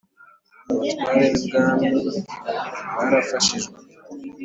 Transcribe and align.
abatware 0.73 1.25
b 1.33 1.35
ibwami 1.45 1.87
barafashijwe 2.95 3.73